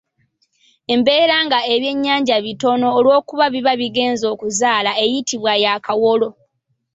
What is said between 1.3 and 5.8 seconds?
nga ebyennyanja bitono olwokuba biba bigenze okuzaala eyitibwa ya